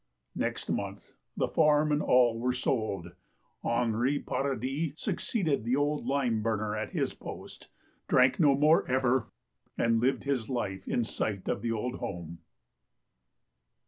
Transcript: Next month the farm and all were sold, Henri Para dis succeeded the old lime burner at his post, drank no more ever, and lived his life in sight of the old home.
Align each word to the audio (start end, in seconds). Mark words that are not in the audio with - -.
Next 0.35 0.67
month 0.67 1.13
the 1.37 1.47
farm 1.47 1.91
and 1.91 2.01
all 2.01 2.39
were 2.39 2.53
sold, 2.53 3.11
Henri 3.63 4.17
Para 4.17 4.59
dis 4.59 4.99
succeeded 4.99 5.63
the 5.63 5.75
old 5.75 6.07
lime 6.07 6.41
burner 6.41 6.75
at 6.75 6.89
his 6.89 7.13
post, 7.13 7.67
drank 8.07 8.39
no 8.39 8.55
more 8.57 8.83
ever, 8.89 9.27
and 9.77 9.99
lived 10.01 10.23
his 10.23 10.49
life 10.49 10.87
in 10.87 11.03
sight 11.03 11.47
of 11.47 11.61
the 11.61 11.71
old 11.71 11.97
home. 11.99 12.39